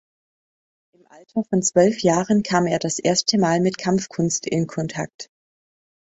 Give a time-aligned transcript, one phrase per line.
[0.95, 5.29] Im Alter von zwölf Jahren kam er das erste Mal mit Kampfkunst in Kontakt.